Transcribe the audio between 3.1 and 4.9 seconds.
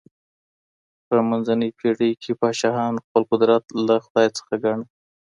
قدرت له خدای څخه ګاڼه.